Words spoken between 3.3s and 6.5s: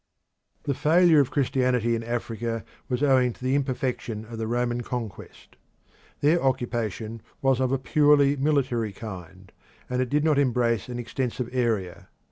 to the imperfection of the Roman conquest. Their